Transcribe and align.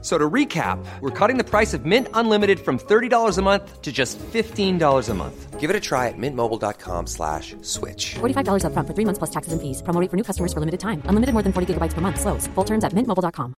So 0.00 0.16
to 0.16 0.30
recap, 0.30 0.78
we're 1.00 1.10
cutting 1.10 1.38
the 1.38 1.44
price 1.44 1.74
of 1.74 1.84
Mint 1.84 2.06
Unlimited 2.14 2.60
from 2.60 2.78
$30 2.78 3.36
a 3.36 3.42
month 3.42 3.82
to 3.82 3.90
just 3.90 4.16
$15 4.18 5.08
a 5.08 5.14
month. 5.14 5.58
Give 5.58 5.70
it 5.70 5.74
a 5.74 5.80
try 5.80 6.06
at 6.06 6.16
mintmobile.com 6.16 7.08
slash 7.08 7.56
switch. 7.62 8.14
$45 8.20 8.64
up 8.64 8.72
front 8.74 8.86
for 8.86 8.94
three 8.94 9.04
months 9.04 9.18
plus 9.18 9.30
taxes 9.30 9.52
and 9.52 9.60
fees. 9.60 9.82
Promo 9.82 10.00
rate 10.00 10.08
for 10.08 10.16
new 10.16 10.22
customers 10.22 10.52
for 10.52 10.60
limited 10.60 10.78
time. 10.78 11.02
Unlimited 11.06 11.32
more 11.32 11.42
than 11.42 11.52
40 11.52 11.74
gigabytes 11.74 11.94
per 11.94 12.00
month. 12.00 12.20
Slows. 12.20 12.46
Full 12.54 12.64
terms 12.64 12.84
at 12.84 12.92
mintmobile.com. 12.92 13.54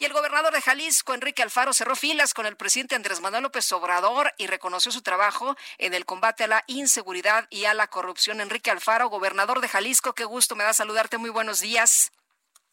Y 0.00 0.06
el 0.06 0.14
gobernador 0.14 0.50
de 0.50 0.62
Jalisco, 0.62 1.12
Enrique 1.12 1.42
Alfaro, 1.42 1.74
cerró 1.74 1.94
filas 1.94 2.32
con 2.32 2.46
el 2.46 2.56
presidente 2.56 2.94
Andrés 2.94 3.20
Manuel 3.20 3.42
López 3.42 3.70
Obrador 3.70 4.32
y 4.38 4.46
reconoció 4.46 4.90
su 4.90 5.02
trabajo 5.02 5.56
en 5.76 5.92
el 5.92 6.06
combate 6.06 6.44
a 6.44 6.46
la 6.46 6.64
inseguridad 6.68 7.46
y 7.50 7.66
a 7.66 7.74
la 7.74 7.86
corrupción. 7.86 8.40
Enrique 8.40 8.70
Alfaro, 8.70 9.10
gobernador 9.10 9.60
de 9.60 9.68
Jalisco, 9.68 10.14
qué 10.14 10.24
gusto 10.24 10.56
me 10.56 10.64
da 10.64 10.72
saludarte. 10.72 11.18
Muy 11.18 11.28
buenos 11.28 11.60
días. 11.60 12.12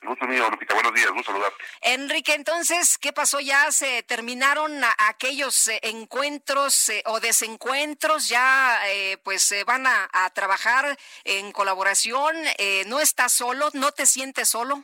Gusto 0.01 0.27
mío, 0.27 0.47
Lupita. 0.49 0.73
Buenos 0.75 0.93
días, 0.93 1.09
gusto 1.11 1.31
saludarte. 1.31 1.57
Enrique, 1.81 2.33
entonces, 2.35 2.97
¿qué 2.97 3.13
pasó? 3.13 3.39
¿Ya 3.39 3.71
se 3.71 4.03
terminaron 4.03 4.71
aquellos 5.09 5.67
eh, 5.69 5.79
encuentros 5.83 6.89
eh, 6.89 7.01
o 7.05 7.19
desencuentros? 7.19 8.29
¿Ya 8.29 8.79
eh, 8.89 9.17
pues 9.23 9.41
se 9.41 9.63
van 9.63 9.87
a, 9.87 10.07
a 10.13 10.29
trabajar 10.29 10.97
en 11.23 11.51
colaboración? 11.51 12.35
Eh, 12.57 12.83
¿No 12.87 12.99
estás 12.99 13.33
solo? 13.33 13.69
¿No 13.73 13.91
te 13.91 14.05
sientes 14.05 14.49
solo? 14.49 14.83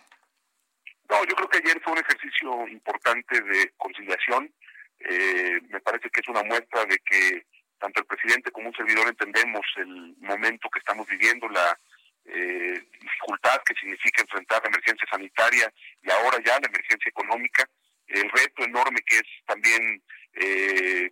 No, 1.09 1.23
yo 1.25 1.36
creo 1.36 1.50
que 1.50 1.59
ayer 1.59 1.80
fue 1.84 1.94
un 1.94 2.00
ejercicio 2.00 2.67
importante 2.67 3.39
de 3.39 3.72
conciliación. 3.78 4.52
Eh, 5.00 5.59
me 5.69 5.80
parece 5.81 6.09
que 6.09 6.22
es 6.22 6.28
una 6.28 6.44
muestra 6.44 6.86
de 6.86 6.97
que 7.00 7.45
tanto 7.78 8.00
el 8.00 8.08
presidente 8.08 8.52
como 8.52 8.69
un 8.69 8.75
servidor 8.75 9.08
entendemos 9.08 9.61
el 9.75 10.16
momento 10.19 10.69
que 10.69 10.80
estamos 10.80 11.06
viviendo, 11.08 11.47
la 11.50 11.78
eh, 12.25 12.83
dificultad 12.99 13.61
que 13.66 13.75
significa 13.75 14.21
enfrentar 14.21 14.61
la 14.63 14.69
emergencia 14.69 15.07
sanitaria 15.09 15.73
y 16.02 16.11
ahora 16.11 16.38
ya 16.43 16.59
la 16.59 16.67
emergencia 16.67 17.09
económica, 17.09 17.67
el 18.07 18.29
reto 18.29 18.63
enorme 18.63 19.02
que 19.05 19.17
es 19.17 19.45
también 19.45 20.02
eh, 20.35 21.11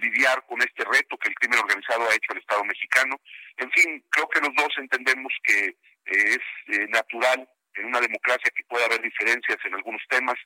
lidiar 0.00 0.44
con 0.46 0.60
este 0.60 0.84
reto 0.84 1.16
que 1.16 1.28
el 1.28 1.34
crimen 1.36 1.58
organizado 1.58 2.02
ha 2.02 2.14
hecho 2.14 2.32
al 2.32 2.38
Estado 2.38 2.64
mexicano. 2.64 3.20
En 3.56 3.70
fin, 3.70 4.04
creo 4.10 4.28
que 4.28 4.40
los 4.40 4.54
dos 4.54 4.72
entendemos 4.78 5.32
que 5.42 5.66
eh, 5.68 5.76
es 6.04 6.78
eh, 6.78 6.86
natural 6.88 7.48
en 7.78 7.86
una 7.86 8.00
democracia 8.00 8.50
que 8.54 8.64
pueda 8.64 8.86
haber 8.86 9.00
diferencias 9.02 9.58
en 9.64 9.74
algunos 9.74 10.02
temas, 10.08 10.36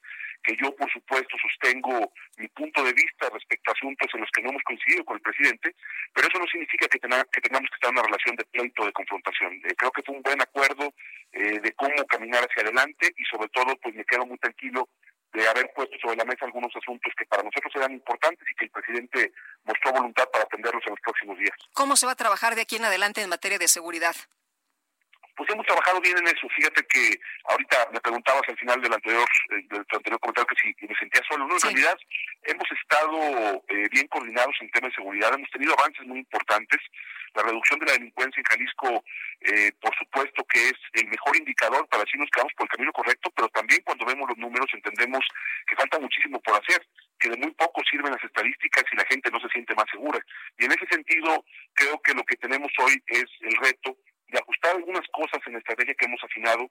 que 0.43 0.57
yo 0.57 0.75
por 0.77 0.91
supuesto 0.93 1.37
sostengo 1.41 2.13
mi 2.37 2.49
punto 2.49 2.83
de 2.85 2.93
vista 2.93 3.29
respecto 3.33 3.71
a 3.71 3.75
asuntos 3.75 4.09
en 4.15 4.21
los 4.21 4.31
que 4.31 4.43
no 4.43 4.51
hemos 4.51 4.63
coincidido 4.63 5.05
con 5.05 5.17
el 5.17 5.23
presidente, 5.23 5.75
pero 6.13 6.29
eso 6.29 6.39
no 6.39 6.47
significa 6.47 6.87
que, 6.89 6.99
tena- 6.99 7.25
que 7.33 7.41
tengamos 7.41 7.69
que 7.71 7.75
estar 7.77 7.91
en 7.91 7.99
una 7.99 8.07
relación 8.07 8.37
de 8.37 8.45
pleito, 8.47 8.85
de 8.85 8.93
confrontación. 8.93 9.55
Eh, 9.65 9.75
creo 9.77 9.91
que 9.93 10.03
fue 10.03 10.15
un 10.17 10.23
buen 10.23 10.41
acuerdo 10.43 10.93
eh, 11.33 11.61
de 11.61 11.73
cómo 11.73 12.05
caminar 12.07 12.43
hacia 12.45 12.63
adelante 12.63 13.13
y 13.17 13.25
sobre 13.25 13.49
todo 13.51 13.77
pues 13.77 13.95
me 13.95 14.05
quedo 14.05 14.27
muy 14.27 14.39
tranquilo 14.39 14.89
de 15.33 15.49
haber 15.49 15.73
puesto 15.75 15.97
sobre 15.99 16.17
la 16.17 16.25
mesa 16.27 16.45
algunos 16.45 16.75
asuntos 16.77 17.11
que 17.17 17.25
para 17.25 17.43
nosotros 17.43 17.73
eran 17.77 17.93
importantes 17.93 18.47
y 18.51 18.55
que 18.55 18.67
el 18.67 18.71
presidente 18.71 19.33
mostró 19.65 19.93
voluntad 19.93 20.29
para 20.31 20.45
atenderlos 20.45 20.83
en 20.87 20.91
los 20.91 21.01
próximos 21.01 21.39
días. 21.39 21.57
¿Cómo 21.73 21.97
se 21.97 22.05
va 22.05 22.13
a 22.13 22.17
trabajar 22.17 22.55
de 22.55 22.61
aquí 22.63 22.77
en 22.77 22.85
adelante 22.85 23.23
en 23.23 23.31
materia 23.31 23.59
de 23.59 23.67
seguridad? 23.69 24.15
Pues 25.43 25.55
hemos 25.55 25.67
trabajado 25.67 26.01
bien 26.01 26.17
en 26.19 26.27
eso. 26.29 26.49
Fíjate 26.55 26.85
que 26.87 27.19
ahorita 27.51 27.89
me 27.93 28.01
preguntabas 28.01 28.43
al 28.47 28.57
final 28.59 28.81
del 28.81 28.93
anterior, 28.93 29.27
eh, 29.51 29.67
del 29.71 29.81
anterior 29.91 30.21
comentario 30.21 30.47
que 30.47 30.55
si 30.55 30.87
me 30.87 30.95
sentía 30.95 31.21
solo. 31.29 31.49
No, 31.49 31.55
en 31.55 31.59
Sí. 31.61 31.67
realidad 31.67 31.99
hemos 32.45 32.71
estado 32.71 33.65
eh, 33.67 33.89
bien 33.91 34.07
coordinados 34.07 34.55
en 34.61 34.71
temas 34.71 34.91
de 34.93 34.95
seguridad. 35.03 35.35
Hemos 35.35 35.51
tenido 35.51 35.73
avances 35.77 36.07
muy 36.07 36.21
importantes. 36.21 36.79
La 37.35 37.43
reducción 37.43 37.81
de 37.81 37.87
la 37.87 37.93
delincuencia 37.95 38.39
en 38.39 38.45
Jalisco, 38.45 39.03
eh, 39.41 39.73
por 39.81 39.93
supuesto 39.99 40.45
que 40.45 40.69
es 40.69 40.79
el 40.93 41.09
mejor 41.09 41.35
indicador 41.37 41.89
para 41.89 42.05
si 42.07 42.17
nos 42.19 42.31
quedamos 42.31 42.53
por 42.55 42.67
el 42.67 42.71
camino 42.77 42.93
correcto, 42.93 43.29
pero 43.35 43.49
también 43.49 43.83
cuando 43.83 44.07
vemos 44.07 44.29
los 44.29 44.39
números 44.39 44.71
entendemos 44.75 45.25
que 45.67 45.75
falta 45.75 45.99
muchísimo 45.99 46.41
por 46.41 46.55
hacer, 46.63 46.87
que 47.19 47.31
de 47.31 47.37
muy 47.37 47.51
poco 47.55 47.83
sirven 47.91 48.13
las 48.13 48.23
estadísticas 48.23 48.85
y 48.93 48.97
la 48.97 49.05
gente 49.07 49.29
no 49.33 49.41
se 49.41 49.49
siente 49.49 49.75
más 49.75 49.87
segura. 49.91 50.21
Y 50.59 50.67
en 50.67 50.71
ese 50.71 50.87
sentido, 50.87 51.45
creo 51.75 52.01
que 52.01 52.15
lo 52.15 52.23
que 52.23 52.37
tenemos 52.37 52.71
hoy 52.79 53.03
es 53.09 53.25
el 53.41 53.57
reto 53.57 53.97
de 54.29 54.39
ajustar 54.39 54.77
algunas 54.77 55.07
cosas 55.13 55.41
en 55.47 55.53
la 55.53 55.59
estrategia 55.59 55.93
que 55.95 56.07
hemos 56.07 56.25
afinado, 56.25 56.71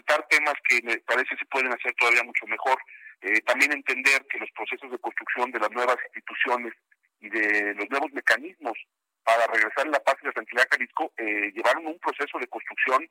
apretar 0.00 0.26
temas 0.28 0.54
que 0.68 0.80
me 0.82 0.98
parece 0.98 1.36
se 1.36 1.44
pueden 1.46 1.72
hacer 1.72 1.94
todavía 1.94 2.22
mucho 2.24 2.46
mejor, 2.46 2.78
eh, 3.20 3.40
también 3.42 3.72
entender 3.72 4.24
que 4.26 4.38
los 4.38 4.50
procesos 4.52 4.90
de 4.90 4.98
construcción 4.98 5.50
de 5.52 5.60
las 5.60 5.70
nuevas 5.70 5.96
instituciones 6.06 6.72
y 7.20 7.28
de 7.28 7.74
los 7.74 7.88
nuevos 7.90 8.12
mecanismos 8.12 8.76
para 9.24 9.46
regresar 9.46 9.86
la 9.88 10.00
paz 10.00 10.16
y 10.22 10.26
la 10.26 10.32
tranquilidad 10.32 10.66
a 10.70 10.74
Jalisco 10.74 11.12
eh, 11.18 11.52
llevaron 11.54 11.86
un 11.86 11.98
proceso 11.98 12.38
de 12.38 12.46
construcción 12.46 13.08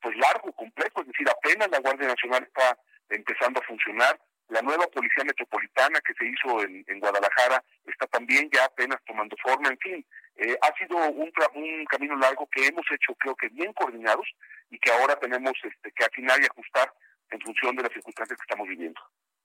pues 0.00 0.16
largo, 0.16 0.52
complejo, 0.52 1.00
es 1.00 1.06
decir, 1.06 1.28
apenas 1.30 1.70
la 1.70 1.78
Guardia 1.78 2.08
Nacional 2.08 2.42
está 2.42 2.76
empezando 3.08 3.60
a 3.60 3.66
funcionar, 3.66 4.18
la 4.48 4.62
nueva 4.62 4.86
Policía 4.88 5.24
Metropolitana 5.24 6.00
que 6.00 6.12
se 6.14 6.26
hizo 6.26 6.62
en, 6.64 6.84
en 6.88 6.98
Guadalajara 6.98 7.62
está 7.86 8.06
también 8.08 8.50
ya 8.52 8.64
apenas 8.64 8.98
tomando 9.06 9.36
forma, 9.42 9.68
en 9.68 9.78
fin, 9.78 10.06
eh, 10.42 10.58
ha 10.60 10.76
sido 10.76 10.96
un, 10.96 11.32
un 11.54 11.84
camino 11.86 12.16
largo 12.16 12.48
que 12.50 12.66
hemos 12.66 12.84
hecho 12.90 13.14
creo 13.14 13.34
que 13.36 13.48
bien 13.48 13.72
coordinados 13.72 14.26
y 14.70 14.78
que 14.78 14.90
ahora 14.90 15.16
tenemos 15.16 15.52
este, 15.62 15.92
que 15.92 16.04
afinar 16.04 16.40
y 16.40 16.46
ajustar 16.46 16.92
en 17.30 17.40
función 17.40 17.76
de 17.76 17.82
las 17.82 17.92
circunstancias 17.92 18.38
que 18.38 18.44
estamos 18.44 18.68
viviendo. 18.68 19.00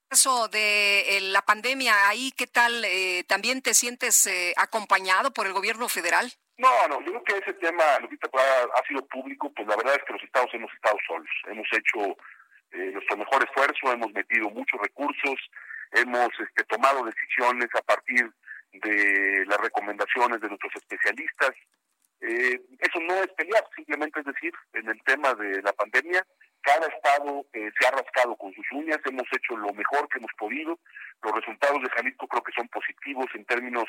Eso 0.10 0.48
de 0.48 1.18
eh, 1.18 1.22
la 1.22 1.42
pandemia, 1.42 2.08
ahí, 2.08 2.32
¿qué 2.32 2.48
tal? 2.48 2.86
Eh, 2.86 3.26
¿También 3.28 3.62
te 3.62 3.74
sientes 3.74 4.26
eh, 4.28 4.54
acompañado 4.56 5.32
por 5.32 5.48
el 5.48 5.54
gobierno 5.54 5.90
federal? 5.90 6.32
No, 6.58 6.88
no, 6.88 7.02
yo 7.02 7.12
creo 7.12 7.24
que 7.24 7.38
ese 7.38 7.54
tema, 7.60 7.84
Lupita, 8.00 8.28
pues, 8.30 8.44
ha, 8.44 8.80
ha 8.80 8.88
sido 8.88 9.06
público, 9.08 9.52
pues 9.54 9.68
la 9.68 9.76
verdad 9.76 9.96
es 9.96 10.04
que 10.06 10.14
los 10.14 10.24
estados 10.24 10.50
hemos 10.54 10.74
estado 10.74 10.98
solos. 11.06 11.30
Hemos 11.48 11.68
hecho 11.74 12.18
eh, 12.72 12.92
nuestro 12.94 13.18
mejor 13.18 13.44
esfuerzo, 13.44 13.92
hemos 13.92 14.12
metido 14.14 14.50
muchos 14.50 14.80
recursos, 14.82 15.40
hemos 15.92 16.30
este, 16.40 16.64
tomado 16.64 17.04
decisiones 17.04 17.68
a 17.76 17.82
partir 17.82 18.24
de 18.24 18.47
las 18.84 19.60
recomendaciones 19.60 20.42
de 20.42 20.48
nuestros 20.48 20.76
especialistas. 20.76 21.52
Eh, 22.20 22.60
eso 22.80 23.00
no 23.02 23.14
es 23.16 23.28
pelear, 23.34 23.64
simplemente 23.76 24.20
es 24.20 24.26
decir, 24.26 24.52
en 24.74 24.90
el 24.90 25.02
tema 25.04 25.34
de 25.36 25.62
la 25.62 25.72
pandemia, 25.74 26.26
cada 26.62 26.88
estado 26.88 27.46
eh, 27.54 27.70
se 27.80 27.88
ha 27.88 27.92
rascado 27.92 28.36
con 28.36 28.54
sus 28.54 28.66
uñas, 28.72 29.00
hemos 29.06 29.28
hecho 29.32 29.56
lo 29.56 29.72
mejor 29.74 30.10
que 30.10 30.18
hemos 30.18 30.32
podido. 30.38 30.78
Los 31.24 31.34
resultados 31.34 31.82
de 31.82 31.90
Jalisco 31.90 32.28
creo 32.28 32.44
que 32.44 32.52
son 32.52 32.68
positivos 32.68 33.28
en 33.36 33.46
términos 33.46 33.86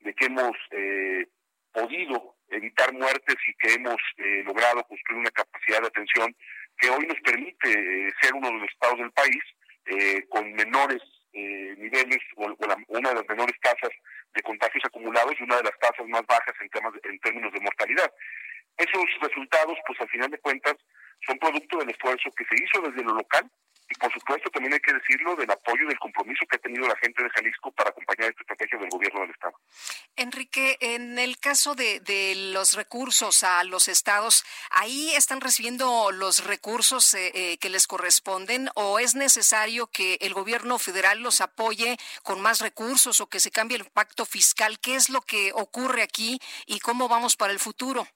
de 0.00 0.14
que 0.14 0.26
hemos 0.26 0.56
eh, 0.70 1.26
podido 1.72 2.36
evitar 2.48 2.92
muertes 2.92 3.36
y 3.48 3.54
que 3.54 3.74
hemos 3.74 3.96
eh, 4.18 4.42
logrado 4.44 4.84
construir 4.84 5.20
una 5.20 5.30
capacidad 5.30 5.80
de 5.80 5.88
atención 5.88 6.34
que 6.78 6.90
hoy 6.90 7.06
nos 7.06 7.20
permite 7.20 7.70
eh, 7.72 8.12
ser 8.20 8.34
uno 8.34 8.48
de 8.48 8.58
los 8.58 8.68
estados 8.70 8.98
del 8.98 9.12
país 9.12 9.42
con 10.28 10.52
menores 10.52 11.02
eh, 11.32 11.74
niveles 11.78 12.18
o, 12.36 12.48
la- 12.66 12.76
una 12.88 13.08
de 13.10 13.14
las 13.16 13.28
menores 13.28 13.56
tasas 13.60 13.90
de 14.34 14.42
contagios 14.42 14.84
acumulados 14.84 15.34
y 15.38 15.42
una 15.42 15.56
de 15.56 15.64
las 15.64 15.78
tasas 15.78 16.06
más 16.08 16.22
bajas 16.26 16.54
en 16.60 16.68
temas 16.70 16.92
en 17.02 17.18
términos 17.20 17.52
de 17.52 17.60
mortalidad. 17.60 18.10
Esos 18.76 19.04
resultados, 19.20 19.78
pues 19.86 20.00
al 20.00 20.08
final 20.08 20.30
de 20.30 20.38
cuentas, 20.38 20.74
son 21.26 21.38
producto 21.38 21.78
del 21.78 21.90
esfuerzo 21.90 22.30
que 22.36 22.44
se 22.44 22.62
hizo 22.64 22.80
desde 22.88 23.04
lo 23.04 23.14
local 23.14 23.48
y 23.88 23.94
por 23.98 24.12
supuesto 24.12 24.48
también 24.50 24.72
hay 24.72 24.80
que 24.80 24.92
decirlo 24.94 25.36
del 25.36 25.50
apoyo 25.50 25.84
y 25.84 25.88
del 25.88 25.98
compromiso 25.98 26.46
que 26.46 26.56
ha 26.56 26.60
tenido 26.60 26.88
la 26.88 26.96
gente 26.96 27.22
de 27.22 27.28
Jalisco 27.30 27.70
para 27.72 27.90
acompañar 27.90 28.30
esta 28.30 28.40
estrategia 28.40 28.78
del 28.78 28.88
gobierno 28.88 29.20
del 29.20 29.30
estado. 29.30 29.54
Enrique, 30.16 30.78
en 30.80 31.18
el 31.32 31.38
caso 31.38 31.74
de, 31.74 32.00
de 32.00 32.34
los 32.52 32.74
recursos 32.74 33.42
a 33.42 33.64
los 33.64 33.88
estados, 33.88 34.44
¿ahí 34.70 35.14
están 35.14 35.40
recibiendo 35.40 36.10
los 36.12 36.44
recursos 36.44 37.14
eh, 37.14 37.32
eh, 37.34 37.56
que 37.56 37.70
les 37.70 37.86
corresponden 37.86 38.68
o 38.74 38.98
es 38.98 39.14
necesario 39.14 39.86
que 39.86 40.18
el 40.20 40.34
gobierno 40.34 40.78
federal 40.78 41.22
los 41.22 41.40
apoye 41.40 41.96
con 42.22 42.42
más 42.42 42.60
recursos 42.60 43.22
o 43.22 43.30
que 43.30 43.40
se 43.40 43.50
cambie 43.50 43.78
el 43.78 43.86
pacto 43.86 44.26
fiscal? 44.26 44.78
¿Qué 44.78 44.94
es 44.94 45.08
lo 45.08 45.22
que 45.22 45.52
ocurre 45.54 46.02
aquí 46.02 46.38
y 46.66 46.80
cómo 46.80 47.08
vamos 47.08 47.34
para 47.34 47.54
el 47.54 47.58
futuro? 47.58 48.06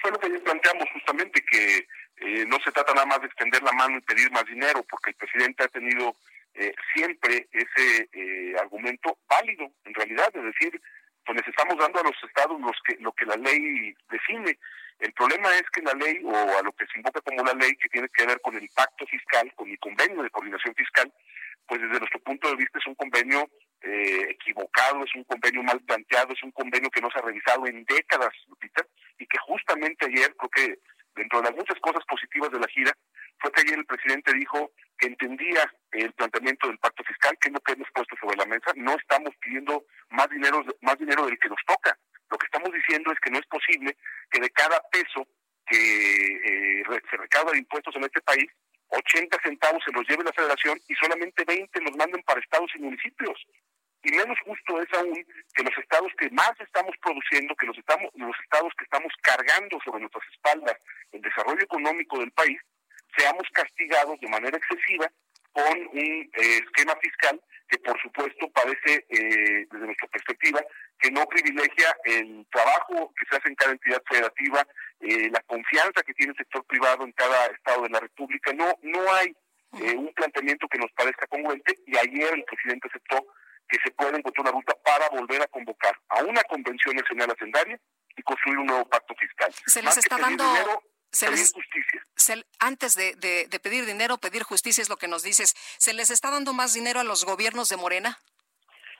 Fue 0.00 0.10
lo 0.10 0.18
que 0.18 0.26
ayer 0.26 0.44
planteamos 0.44 0.86
justamente, 0.92 1.42
que 1.50 1.86
eh, 2.18 2.44
no 2.46 2.58
se 2.60 2.72
trata 2.72 2.92
nada 2.92 3.06
más 3.06 3.20
de 3.22 3.26
extender 3.28 3.62
la 3.62 3.72
mano 3.72 3.96
y 3.96 4.02
pedir 4.02 4.30
más 4.32 4.44
dinero, 4.44 4.84
porque 4.90 5.10
el 5.10 5.16
presidente 5.16 5.64
ha 5.64 5.68
tenido 5.68 6.14
eh, 6.56 6.74
siempre 6.94 7.48
ese 7.52 8.08
eh, 8.12 8.54
argumento 8.60 9.18
válido, 9.28 9.72
en 9.84 9.94
realidad, 9.94 10.30
es 10.34 10.44
decir, 10.44 10.80
pues 11.24 11.38
les 11.38 11.48
estamos 11.48 11.76
dando 11.78 12.00
a 12.00 12.02
los 12.02 12.16
estados 12.22 12.60
los 12.60 12.76
que, 12.86 12.96
lo 13.00 13.12
que 13.12 13.26
la 13.26 13.36
ley 13.36 13.94
define. 14.10 14.58
El 14.98 15.12
problema 15.12 15.54
es 15.56 15.64
que 15.72 15.82
la 15.82 15.92
ley, 15.94 16.20
o 16.24 16.58
a 16.58 16.62
lo 16.62 16.72
que 16.72 16.86
se 16.86 16.98
invoca 16.98 17.20
como 17.22 17.42
la 17.42 17.54
ley, 17.54 17.74
que 17.76 17.88
tiene 17.88 18.08
que 18.08 18.26
ver 18.26 18.40
con 18.40 18.54
el 18.56 18.68
pacto 18.74 19.06
fiscal, 19.06 19.52
con 19.54 19.68
el 19.68 19.78
convenio 19.78 20.22
de 20.22 20.30
coordinación 20.30 20.74
fiscal, 20.74 21.12
pues 21.66 21.80
desde 21.80 21.98
nuestro 21.98 22.20
punto 22.20 22.48
de 22.48 22.56
vista 22.56 22.78
es 22.78 22.86
un 22.86 22.94
convenio 22.94 23.48
eh, 23.80 24.26
equivocado, 24.30 25.02
es 25.04 25.14
un 25.14 25.24
convenio 25.24 25.62
mal 25.62 25.80
planteado, 25.80 26.32
es 26.32 26.42
un 26.42 26.52
convenio 26.52 26.90
que 26.90 27.00
no 27.00 27.10
se 27.10 27.18
ha 27.18 27.22
revisado 27.22 27.66
en 27.66 27.84
décadas, 27.84 28.32
Lupita, 28.48 28.86
y 29.18 29.26
que 29.26 29.38
justamente 29.38 30.06
ayer, 30.06 30.34
creo 30.36 30.50
que 30.50 30.78
dentro 31.16 31.40
de 31.40 31.48
las 31.48 31.56
muchas 31.56 31.78
cosas 31.80 32.04
positivas 32.06 32.50
de 32.50 32.60
la 32.60 32.68
gira, 32.68 32.92
Creo 33.38 33.52
que 33.52 33.60
ayer 33.62 33.78
el 33.78 33.86
presidente 33.86 34.32
dijo 34.32 34.72
que 34.98 35.08
entendía 35.08 35.70
el 35.92 36.12
planteamiento 36.12 36.68
del 36.68 36.78
pacto 36.78 37.02
fiscal, 37.04 37.36
que 37.40 37.48
es 37.48 37.54
lo 37.54 37.60
que 37.60 37.72
hemos 37.72 37.90
sobre 38.24 38.36
la 38.36 38.46
mesa. 38.46 38.72
No 38.76 38.96
estamos 38.96 39.34
pidiendo 39.40 39.84
más 40.10 40.28
dinero, 40.30 40.64
más 40.80 40.98
dinero 40.98 41.26
del 41.26 41.38
que 41.38 41.48
nos 41.48 41.60
toca. 41.66 41.96
Lo 42.30 42.38
que 42.38 42.46
estamos 42.46 42.72
diciendo 42.72 43.12
es 43.12 43.20
que 43.20 43.30
no 43.30 43.38
es 43.38 43.46
posible 43.46 43.96
que 44.30 44.40
de 44.40 44.50
cada 44.50 44.80
peso 44.90 45.26
que 45.66 46.80
eh, 46.80 46.84
se 47.10 47.16
recauda 47.16 47.52
de 47.52 47.58
impuestos 47.58 47.94
en 47.96 48.04
este 48.04 48.20
país, 48.22 48.46
80 48.88 49.38
centavos 49.42 49.82
se 49.84 49.92
los 49.92 50.06
lleve 50.08 50.24
la 50.24 50.32
federación 50.32 50.78
y 50.88 50.94
solamente 50.94 51.44
20 51.44 51.80
los 51.82 51.96
manden 51.96 52.22
para 52.22 52.40
estados 52.40 52.70
y 52.74 52.80
municipios. 52.80 53.38
Y 54.02 54.10
menos 54.10 54.38
justo 54.44 54.82
es 54.82 54.92
aún 54.92 55.24
que 55.54 55.62
los 55.62 55.76
estados 55.78 56.12
que 56.18 56.28
más 56.30 56.52
estamos 56.60 56.94
produciendo, 57.00 57.56
que 57.56 57.66
los, 57.66 57.78
estamos, 57.78 58.10
los 58.14 58.36
estados 58.42 58.72
que 58.76 58.84
estamos 58.84 59.12
cargando 59.22 59.78
sobre 59.82 60.00
nuestras 60.00 60.24
espaldas 60.30 60.76
el 61.12 61.22
desarrollo 61.22 61.62
económico 61.62 62.18
del 62.18 62.30
país, 62.32 62.60
seamos 63.16 63.44
castigados 63.52 64.20
de 64.20 64.28
manera 64.28 64.58
excesiva 64.58 65.10
con 65.52 65.78
un 65.92 66.30
eh, 66.34 66.58
esquema 66.58 66.94
fiscal 66.96 67.40
que 67.74 67.78
por 67.90 68.00
supuesto 68.00 68.50
parece, 68.50 69.04
eh, 69.08 69.66
desde 69.70 69.86
nuestra 69.86 70.08
perspectiva, 70.08 70.60
que 70.98 71.10
no 71.10 71.26
privilegia 71.26 71.96
el 72.04 72.46
trabajo 72.50 73.12
que 73.18 73.26
se 73.28 73.36
hace 73.36 73.48
en 73.48 73.54
cada 73.56 73.72
entidad 73.72 74.02
federativa, 74.08 74.66
eh, 75.00 75.28
la 75.30 75.40
confianza 75.40 76.02
que 76.02 76.14
tiene 76.14 76.32
el 76.32 76.38
sector 76.38 76.64
privado 76.66 77.04
en 77.04 77.12
cada 77.12 77.46
estado 77.46 77.82
de 77.82 77.90
la 77.90 78.00
República. 78.00 78.52
No, 78.52 78.78
no 78.82 79.12
hay 79.14 79.34
un 79.96 80.12
planteamiento 80.14 80.68
que 80.68 80.78
nos 80.78 80.92
parezca 80.92 81.26
congruente 81.26 81.76
y 81.84 81.96
ayer 81.98 82.32
el 82.32 82.44
presidente 82.44 82.86
aceptó 82.86 83.26
que 83.68 83.76
se 83.82 83.90
puede 83.90 84.16
encontrar 84.16 84.46
una 84.46 84.52
ruta 84.52 84.72
para 84.84 85.08
volver 85.08 85.42
a 85.42 85.48
convocar 85.48 85.98
a 86.10 86.22
una 86.22 86.44
convención 86.44 86.94
nacional 86.94 87.32
hacendaria 87.32 87.76
y 88.16 88.22
construir 88.22 88.58
un 88.58 88.66
nuevo 88.66 88.88
pacto 88.88 89.16
fiscal. 89.16 89.52
Se 89.66 89.82
les 89.82 89.96
está 89.96 90.16
dando 90.16 90.44
se 91.14 91.30
les, 91.30 91.52
justicia. 92.16 92.44
antes 92.58 92.94
de, 92.94 93.14
de, 93.16 93.60
pedir 93.60 93.86
dinero, 93.86 94.18
pedir 94.18 94.42
justicia 94.42 94.82
es 94.82 94.88
lo 94.88 94.96
que 94.96 95.08
nos 95.08 95.22
dices. 95.22 95.54
¿Se 95.78 95.92
les 95.92 96.10
está 96.10 96.30
dando 96.30 96.52
más 96.52 96.74
dinero 96.74 97.00
a 97.00 97.04
los 97.04 97.24
gobiernos 97.24 97.68
de 97.68 97.76
Morena? 97.76 98.18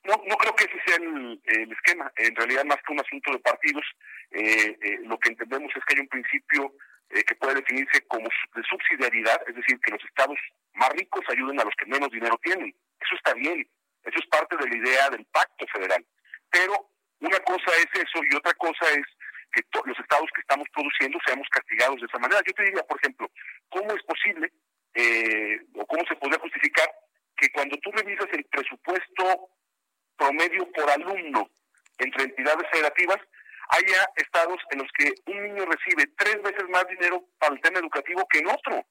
No, 0.04 0.20
no 0.26 0.36
creo 0.36 0.54
que 0.54 0.64
ese 0.64 0.80
sea 0.86 0.96
el, 0.96 1.72
esquema. 1.72 2.12
En 2.16 2.36
realidad, 2.36 2.64
más 2.64 2.78
que 2.86 2.92
un 2.92 3.00
asunto 3.00 3.32
de 3.32 3.38
partidos, 3.38 3.84
eh, 4.32 4.76
eh, 4.80 4.98
lo 5.04 5.18
que 5.18 5.30
entendemos 5.30 5.72
es 5.74 5.82
que 5.84 5.94
hay 5.94 6.00
un 6.00 6.08
principio 6.08 6.74
eh, 7.10 7.24
que 7.24 7.34
puede 7.36 7.54
definirse 7.54 8.06
como 8.06 8.28
de 8.54 8.62
subsidiariedad, 8.68 9.40
es 9.46 9.54
decir, 9.54 9.78
que 9.80 9.92
los 9.92 10.04
estados 10.04 10.38
más 10.74 10.90
ricos 10.90 11.24
ayuden 11.28 11.58
a 11.60 11.64
los 11.64 11.74
que 11.78 11.86
menos 11.86 12.10
dinero 12.10 12.38
tienen. 12.42 12.74
Eso 13.00 13.14
está 13.16 13.32
bien. 13.34 13.66
Eso 14.04 14.18
es 14.18 14.26
parte 14.26 14.56
de 14.56 14.68
la 14.68 14.76
idea 14.76 15.10
del 15.10 15.24
pacto 15.26 15.66
federal. 15.72 16.04
Pero 16.50 16.90
una 17.20 17.38
cosa 17.40 17.70
es 17.78 17.88
eso 17.94 18.20
y 18.30 18.36
otra 18.36 18.52
cosa 18.54 18.90
es 18.90 19.06
que 19.54 19.62
los 19.86 19.98
estados 19.98 20.28
que 20.34 20.40
estamos 20.40 20.66
produciendo 20.74 21.18
seamos 21.24 21.48
castigados 21.48 22.00
de 22.00 22.06
esa 22.06 22.18
manera. 22.18 22.40
Yo 22.46 22.52
te 22.52 22.64
diría, 22.64 22.82
por 22.82 22.98
ejemplo, 22.98 23.30
¿cómo 23.68 23.92
es 23.94 24.02
posible 24.02 24.52
eh, 24.94 25.60
o 25.74 25.86
cómo 25.86 26.04
se 26.06 26.16
podría 26.16 26.40
justificar 26.40 26.90
que 27.36 27.50
cuando 27.50 27.76
tú 27.78 27.90
revisas 27.92 28.28
el 28.32 28.44
presupuesto 28.44 29.48
promedio 30.16 30.70
por 30.72 30.90
alumno 30.90 31.48
entre 31.98 32.24
entidades 32.24 32.68
federativas, 32.70 33.18
haya 33.68 34.08
estados 34.16 34.58
en 34.70 34.78
los 34.78 34.90
que 34.92 35.12
un 35.26 35.42
niño 35.42 35.64
recibe 35.64 36.06
tres 36.18 36.42
veces 36.42 36.68
más 36.68 36.86
dinero 36.88 37.24
para 37.38 37.54
el 37.54 37.60
tema 37.60 37.78
educativo 37.78 38.26
que 38.28 38.38
en 38.38 38.48
otro? 38.48 38.84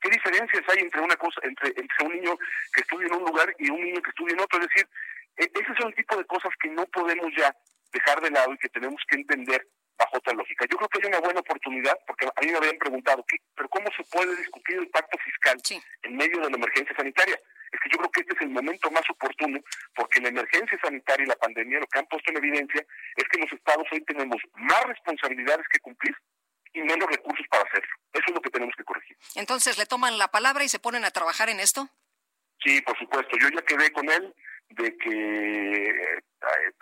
¿Qué 0.00 0.10
diferencias 0.10 0.62
hay 0.68 0.78
entre 0.80 1.00
una 1.00 1.16
cosa, 1.16 1.40
entre, 1.42 1.68
entre 1.68 2.06
un 2.06 2.12
niño 2.14 2.38
que 2.72 2.80
estudia 2.80 3.06
en 3.08 3.14
un 3.14 3.24
lugar 3.24 3.54
y 3.58 3.70
un 3.70 3.80
niño 3.80 4.00
que 4.00 4.10
estudia 4.10 4.34
en 4.34 4.40
otro? 4.40 4.60
Es 4.60 4.68
decir, 4.68 4.88
e, 5.36 5.44
ese 5.44 5.72
es 5.72 5.84
el 5.84 5.94
tipo 5.94 6.16
de 6.16 6.24
cosas 6.24 6.52
que 6.60 6.68
no 6.70 6.86
podemos 6.86 7.32
ya 7.36 7.54
dejar 7.92 8.20
de 8.20 8.30
lado 8.30 8.52
y 8.52 8.58
que 8.58 8.68
tenemos 8.68 9.00
que 9.08 9.16
entender 9.16 9.66
bajo 9.98 10.18
otra 10.18 10.32
lógica. 10.32 10.64
Yo 10.70 10.76
creo 10.76 10.88
que 10.88 10.98
hay 11.02 11.08
una 11.08 11.20
buena 11.20 11.40
oportunidad, 11.40 11.98
porque 12.06 12.26
a 12.26 12.40
mí 12.40 12.52
me 12.52 12.58
habían 12.58 12.78
preguntado, 12.78 13.24
¿qué, 13.26 13.36
¿pero 13.54 13.68
cómo 13.68 13.88
se 13.96 14.04
puede 14.04 14.36
discutir 14.36 14.78
el 14.78 14.88
pacto 14.88 15.18
fiscal 15.18 15.60
en 16.02 16.16
medio 16.16 16.40
de 16.40 16.50
la 16.50 16.56
emergencia 16.56 16.94
sanitaria? 16.96 17.38
Es 17.70 17.80
que 17.80 17.90
yo 17.90 17.98
creo 17.98 18.10
que 18.10 18.20
este 18.20 18.34
es 18.34 18.40
el 18.42 18.50
momento 18.50 18.90
más 18.90 19.02
oportuno, 19.10 19.60
porque 19.94 20.20
la 20.20 20.28
emergencia 20.28 20.78
sanitaria 20.82 21.24
y 21.24 21.28
la 21.28 21.36
pandemia 21.36 21.80
lo 21.80 21.86
que 21.86 21.98
han 21.98 22.06
puesto 22.06 22.30
en 22.30 22.38
evidencia 22.38 22.86
es 23.16 23.28
que 23.28 23.38
los 23.38 23.52
estados 23.52 23.86
hoy 23.92 24.00
tenemos 24.04 24.40
más 24.54 24.84
responsabilidades 24.84 25.66
que 25.68 25.80
cumplir 25.80 26.16
y 26.72 26.80
menos 26.80 27.08
recursos 27.10 27.46
para 27.50 27.64
hacerlo. 27.64 27.88
Eso 28.12 28.24
es 28.28 28.34
lo 28.34 28.40
que 28.40 28.50
tenemos 28.50 28.74
que 28.76 28.84
corregir. 28.84 29.16
Entonces, 29.34 29.78
¿le 29.78 29.86
toman 29.86 30.16
la 30.16 30.28
palabra 30.28 30.64
y 30.64 30.68
se 30.68 30.78
ponen 30.78 31.04
a 31.04 31.10
trabajar 31.10 31.50
en 31.50 31.60
esto? 31.60 31.88
Sí, 32.64 32.80
por 32.82 32.98
supuesto. 32.98 33.36
Yo 33.38 33.48
ya 33.48 33.62
quedé 33.62 33.92
con 33.92 34.08
él 34.08 34.34
de 34.70 34.96
que 34.96 36.20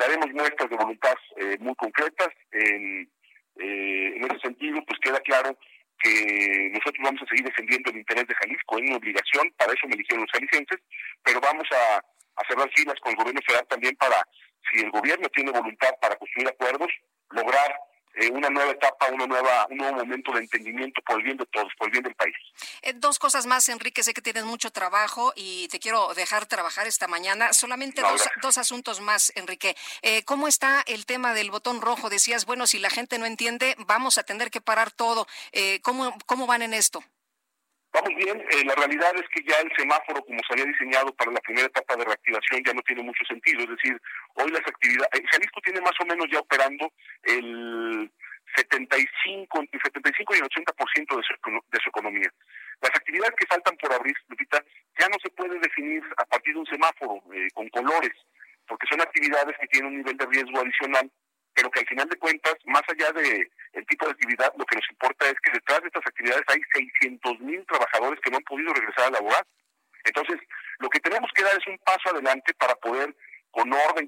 daremos 0.07 0.33
muestras 0.33 0.71
de 0.71 0.77
voluntad 0.77 1.15
eh, 1.37 1.57
muy 1.61 1.75
concretas. 1.75 2.29
En, 2.53 3.11
eh, 3.59 4.21
ese 4.21 4.39
sentido, 4.41 4.85
pues 4.87 4.99
queda 5.01 5.21
claro 5.21 5.57
que 5.99 6.69
nosotros 6.73 7.03
vamos 7.03 7.23
a 7.23 7.27
seguir 7.27 7.45
defendiendo 7.45 7.91
el 7.91 7.99
interés 7.99 8.27
de 8.27 8.35
Jalisco, 8.35 8.77
es 8.77 8.89
una 8.89 8.99
obligación, 8.99 9.51
para 9.57 9.73
eso 9.73 9.89
me 9.89 9.95
eligieron 9.95 10.27
los 10.27 10.33
jaliscienses, 10.33 10.79
pero 11.25 11.41
vamos 11.41 11.65
a, 11.73 11.97
a 11.97 12.47
cerrar 12.49 12.71
filas 12.77 13.01
con 13.01 13.13
el 13.13 13.17
gobierno 13.17 13.41
federal 13.47 13.67
también 13.69 13.97
para, 13.97 14.17
si 14.71 14.81
el 14.85 14.91
gobierno 14.91 15.27
tiene 15.31 15.53
voluntad 15.53 15.95
para 16.03 16.17
construir 16.17 16.49
acuerdos, 16.49 16.93
lograr 17.31 17.75
eh, 18.17 18.31
una 18.31 18.49
nueva 18.49 18.73
etapa, 18.73 19.07
una 19.13 19.27
nueva, 19.27 19.67
un 19.71 19.77
nuevo 19.77 19.97
momento 19.99 20.33
de 20.33 20.41
entendimiento 20.41 21.03
por 21.03 21.19
el 21.19 21.25
bien 21.25 21.37
de 21.37 21.47
todos, 21.47 21.73
por 21.79 21.89
el 21.89 21.93
bien 21.93 22.05
del 22.05 22.15
país. 22.15 22.35
Eh, 22.83 22.95
dos 22.95 23.19
cosas 23.19 23.47
más, 23.47 23.69
Enrique, 23.69 24.03
sé 24.03 24.15
que 24.15 24.23
tienes 24.23 24.45
mucho 24.45 24.71
trabajo 24.71 25.33
y 25.37 25.69
te 25.69 25.79
quiero 25.79 26.15
dejar 26.15 26.47
trabajar 26.47 26.87
esta 26.87 27.09
mañana. 27.09 27.53
Solamente 27.53 28.01
dos, 28.01 28.27
dos, 28.41 28.59
asuntos 28.59 29.01
más, 29.01 29.33
Enrique. 29.37 29.77
Eh, 30.03 30.25
¿Cómo 30.25 30.49
está 30.49 30.83
el 30.87 31.05
tema 31.05 31.35
del 31.35 31.51
botón 31.51 31.81
rojo? 31.83 32.09
Decías, 32.09 32.47
bueno, 32.47 32.67
si 32.67 32.79
la 32.79 32.91
gente 32.91 33.19
no 33.19 33.27
entiende, 33.27 33.77
vamos 33.87 34.19
a 34.19 34.23
tener 34.23 34.51
que 34.51 34.61
parar 34.61 34.91
todo. 34.91 35.27
¿cómo, 35.83 36.17
¿Cómo 36.27 36.47
van 36.47 36.63
en 36.63 36.75
esto? 36.75 37.03
Vamos 37.97 38.15
bien, 38.15 38.37
eh, 38.51 38.65
la 38.67 38.75
realidad 38.75 39.17
es 39.17 39.25
que 39.33 39.43
ya 39.49 39.57
el 39.57 39.73
semáforo, 39.75 40.23
como 40.23 40.39
se 40.47 40.53
había 40.53 40.67
diseñado 40.67 41.15
para 41.15 41.33
la 41.33 41.41
primera 41.41 41.67
etapa 41.67 41.97
de 41.97 42.05
reactivación, 42.05 42.63
ya 42.63 42.75
no 42.75 42.83
tiene 42.83 43.03
mucho 43.03 43.25
sentido. 43.25 43.63
Es 43.63 43.71
decir, 43.71 43.99
hoy 44.35 44.51
las 44.51 44.61
actividades, 44.61 45.09
eh, 45.15 45.25
Jalisco 45.33 45.61
tiene 45.65 45.81
más 45.81 45.96
menos 46.07 46.27
ya 46.31 46.41
operando 46.41 46.93
el 47.23 48.11
75, 48.57 49.61
entre 49.61 49.81
75 49.81 50.35
y 50.35 50.39
el 50.39 50.45
80% 50.45 51.17
de 51.17 51.23
su, 51.23 51.61
de 51.71 51.79
su 51.83 51.89
economía. 51.89 52.33
Las 52.81 52.91
actividades 52.91 53.35
que 53.37 53.47
faltan 53.47 53.77
por 53.77 53.93
abrir, 53.93 54.15
Lupita, 54.29 54.63
ya 54.99 55.09
no 55.09 55.17
se 55.23 55.31
puede 55.31 55.59
definir 55.59 56.03
a 56.17 56.25
partir 56.25 56.55
de 56.55 56.61
un 56.61 56.67
semáforo 56.67 57.23
eh, 57.33 57.49
con 57.55 57.69
colores, 57.69 58.13
porque 58.67 58.87
son 58.89 59.01
actividades 59.01 59.57
que 59.61 59.67
tienen 59.69 59.93
un 59.93 59.99
nivel 59.99 60.17
de 60.17 60.27
riesgo 60.27 60.61
adicional 60.61 61.11
pero 61.57 61.71
que 61.71 61.81
al 61.81 61.87
final 61.87 62.07
de 62.07 62.19
cuentas, 62.19 62.55
más 62.67 62.83
allá 62.87 63.11
de 63.13 63.49
tipo 63.89 64.05
de 64.05 64.13
actividad, 64.13 64.53
lo 64.59 64.67
que 64.67 64.77
nos 64.77 64.91
importa 64.91 65.27
es 65.27 65.35
que 65.43 65.53
detrás 65.53 65.81
de 65.81 65.87
estas 65.87 66.07
actividades 66.07 66.45
hay 66.49 66.61
600 66.75 67.41
mil 67.41 67.65
trabajadores 67.65 68.21
que 68.21 68.31
no 68.31 68.37
han 68.37 68.45
podido 68.45 68.75
regresar 68.75 69.07
a 69.07 69.11
laborar. 69.11 69.47
Entonces, 70.05 70.37
lo 70.79 70.89
que 70.91 71.01
tenemos 71.01 71.31
que 71.35 71.43
dar 71.43 71.57
es 71.57 71.67
un 71.67 71.79
paso 71.79 72.11
adelante 72.11 72.53
para 72.55 72.75
poder, 72.77 73.17
con 73.51 73.73
orden, 73.73 74.07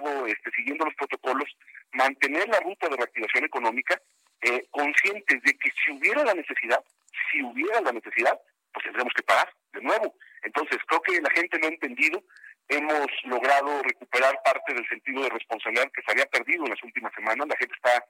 cuidado, 0.00 0.26
este, 0.26 0.50
siguiendo 0.50 0.84
los 0.84 0.94
protocolos, 0.94 1.48
mantener 1.92 2.48
la 2.48 2.60
ruta 2.60 2.88
de 2.88 2.96
reactivación 2.96 3.44
económica, 3.44 4.00
eh, 4.42 4.66
conscientes 4.70 5.42
de 5.42 5.52
que 5.54 5.70
si 5.84 5.92
hubiera 5.92 6.24
la 6.24 6.34
necesidad, 6.34 6.82
si 7.30 7.42
hubiera 7.42 7.80
la 7.80 7.92
necesidad, 7.92 8.38
pues 8.72 8.84
tendremos 8.84 9.12
que 9.14 9.22
parar 9.22 9.52
de 9.72 9.82
nuevo. 9.82 10.14
Entonces, 10.42 10.78
creo 10.86 11.02
que 11.02 11.20
la 11.20 11.30
gente 11.30 11.58
no 11.58 11.66
ha 11.66 11.70
entendido 11.70 12.22
hemos 12.70 13.06
logrado 13.24 13.82
recuperar 13.82 14.40
parte 14.44 14.72
del 14.72 14.88
sentido 14.88 15.24
de 15.24 15.30
responsabilidad 15.30 15.90
que 15.92 16.02
se 16.02 16.12
había 16.12 16.26
perdido 16.26 16.64
en 16.64 16.70
las 16.70 16.82
últimas 16.84 17.12
semanas. 17.14 17.48
La 17.48 17.56
gente 17.56 17.74
está, 17.74 18.06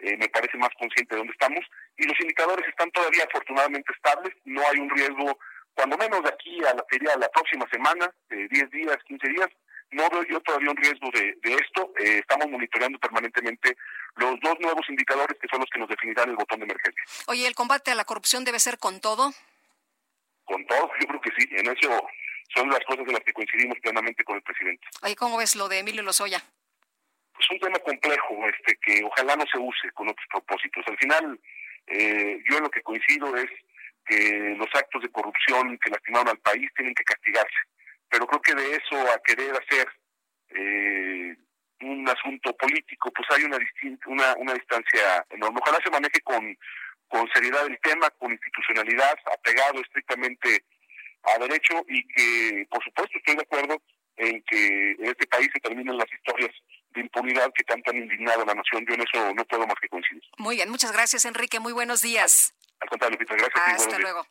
eh, 0.00 0.16
me 0.18 0.28
parece, 0.28 0.58
más 0.58 0.68
consciente 0.78 1.14
de 1.14 1.18
dónde 1.18 1.32
estamos 1.32 1.64
y 1.96 2.06
los 2.06 2.20
indicadores 2.20 2.68
están 2.68 2.90
todavía 2.90 3.24
afortunadamente 3.24 3.92
estables. 3.92 4.34
No 4.44 4.60
hay 4.68 4.78
un 4.78 4.90
riesgo, 4.90 5.38
cuando 5.74 5.96
menos 5.96 6.22
de 6.22 6.28
aquí 6.28 6.62
a 6.64 6.74
la, 6.74 6.84
feria 6.90 7.16
la 7.16 7.30
próxima 7.30 7.66
semana, 7.70 8.12
de 8.28 8.48
10 8.48 8.70
días, 8.70 8.96
15 9.04 9.28
días, 9.28 9.48
no 9.92 10.08
veo 10.10 10.24
yo 10.24 10.40
todavía 10.40 10.70
un 10.70 10.76
riesgo 10.76 11.10
de, 11.10 11.36
esto. 11.44 11.92
Eh, 11.98 12.18
estamos 12.18 12.48
monitoreando 12.50 12.98
permanentemente 12.98 13.76
los 14.16 14.38
dos 14.40 14.58
nuevos 14.60 14.88
indicadores 14.88 15.38
que 15.38 15.48
son 15.48 15.60
los 15.60 15.68
que 15.70 15.78
nos 15.78 15.88
definirán 15.88 16.30
el 16.30 16.36
botón 16.36 16.60
de 16.60 16.64
emergencia. 16.64 17.02
Oye, 17.26 17.46
¿el 17.46 17.54
combate 17.54 17.90
a 17.90 17.94
la 17.94 18.04
corrupción 18.04 18.44
debe 18.44 18.58
ser 18.58 18.78
con 18.78 19.00
todo? 19.00 19.32
Con 20.44 20.66
todo, 20.66 20.90
yo 21.00 21.06
creo 21.06 21.20
que 21.20 21.30
sí. 21.38 21.48
En 21.52 21.66
eso 21.66 22.08
son 22.54 22.68
las 22.68 22.80
cosas 22.80 23.06
en 23.06 23.12
las 23.12 23.22
que 23.22 23.32
coincidimos 23.32 23.78
plenamente 23.80 24.24
con 24.24 24.36
el 24.36 24.42
presidente. 24.42 24.86
Oye, 25.02 25.16
¿cómo 25.16 25.36
ves 25.36 25.56
lo 25.56 25.68
de 25.68 25.78
Emilio 25.78 26.02
Lozoya? 26.02 26.42
Pues 27.34 27.50
un 27.50 27.60
tema 27.60 27.78
complejo, 27.78 28.48
este 28.48 28.76
que 28.76 29.04
ojalá 29.04 29.36
no 29.36 29.44
se 29.50 29.58
use 29.58 29.90
con 29.92 30.08
otros 30.08 30.26
propósitos. 30.30 30.84
Al 30.86 30.98
final, 30.98 31.40
eh, 31.86 32.42
yo 32.48 32.56
en 32.56 32.64
lo 32.64 32.70
que 32.70 32.82
coincido 32.82 33.36
es 33.36 33.50
que 34.06 34.54
los 34.56 34.68
actos 34.74 35.02
de 35.02 35.10
corrupción 35.10 35.78
que 35.78 35.90
lastimaron 35.90 36.28
al 36.28 36.38
país 36.38 36.68
tienen 36.74 36.94
que 36.94 37.04
castigarse. 37.04 37.56
Pero 38.12 38.26
creo 38.26 38.42
que 38.42 38.54
de 38.54 38.76
eso 38.76 38.94
a 39.10 39.18
querer 39.24 39.52
hacer 39.56 39.88
eh, 40.50 41.34
un 41.80 42.06
asunto 42.06 42.54
político, 42.58 43.10
pues 43.10 43.26
hay 43.30 43.44
una, 43.44 43.56
una, 44.06 44.34
una 44.36 44.52
distancia 44.52 45.26
enorme. 45.30 45.60
Ojalá 45.62 45.78
se 45.82 45.90
maneje 45.90 46.20
con, 46.20 46.54
con 47.08 47.26
seriedad 47.32 47.66
el 47.66 47.78
tema, 47.80 48.10
con 48.10 48.30
institucionalidad, 48.32 49.18
apegado 49.32 49.80
estrictamente 49.80 50.62
a 51.22 51.38
derecho 51.38 51.82
y 51.88 52.06
que, 52.08 52.66
por 52.68 52.84
supuesto, 52.84 53.16
estoy 53.16 53.36
de 53.36 53.42
acuerdo 53.42 53.82
en 54.16 54.42
que 54.42 54.90
en 54.90 55.06
este 55.06 55.26
país 55.28 55.48
se 55.50 55.60
terminen 55.60 55.96
las 55.96 56.12
historias 56.12 56.50
de 56.90 57.00
impunidad 57.00 57.50
que 57.54 57.64
tanto 57.64 57.92
han 57.92 57.96
indignado 57.96 58.42
a 58.42 58.46
la 58.46 58.54
nación. 58.54 58.84
Yo 58.86 58.92
en 58.92 59.00
eso 59.00 59.32
no 59.34 59.44
puedo 59.46 59.66
más 59.66 59.76
que 59.80 59.88
coincidir. 59.88 60.22
Muy 60.36 60.56
bien, 60.56 60.68
muchas 60.68 60.92
gracias, 60.92 61.24
Enrique. 61.24 61.60
Muy 61.60 61.72
buenos 61.72 62.02
días. 62.02 62.54
Al 62.80 62.90
contrario, 62.90 63.16
Lupita, 63.18 63.36
gracias. 63.36 63.86
Hasta 63.86 63.98
luego. 63.98 64.26